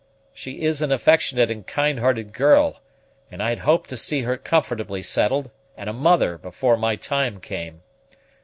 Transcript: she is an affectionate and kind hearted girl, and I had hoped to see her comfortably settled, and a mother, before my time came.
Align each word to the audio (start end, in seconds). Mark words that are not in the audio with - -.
she 0.33 0.63
is 0.63 0.81
an 0.81 0.91
affectionate 0.91 1.51
and 1.51 1.67
kind 1.67 1.99
hearted 1.99 2.33
girl, 2.33 2.81
and 3.29 3.43
I 3.43 3.49
had 3.49 3.59
hoped 3.59 3.87
to 3.91 3.95
see 3.97 4.23
her 4.23 4.35
comfortably 4.35 5.03
settled, 5.03 5.51
and 5.77 5.87
a 5.87 5.93
mother, 5.93 6.39
before 6.39 6.75
my 6.75 6.95
time 6.95 7.39
came. 7.39 7.83